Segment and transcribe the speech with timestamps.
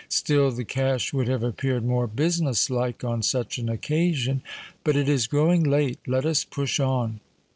[0.09, 4.41] "Still the cash would have appeared more business like on such an occasion.
[4.83, 7.19] But it is growing late: let us push on."